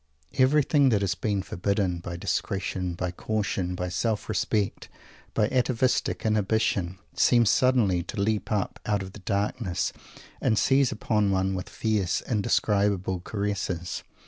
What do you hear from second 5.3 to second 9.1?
by atavistic inhibition, seems suddenly to leap up out